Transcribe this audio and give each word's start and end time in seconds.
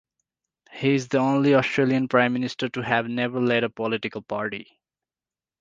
He 0.71 0.95
is 0.95 1.09
the 1.09 1.19
only 1.19 1.53
Australian 1.53 2.07
prime 2.07 2.33
minister 2.33 2.67
to 2.69 2.81
have 2.81 3.05
never 3.07 3.39
led 3.39 3.63
a 3.63 3.69
political 3.69 4.23
party. 4.23 4.79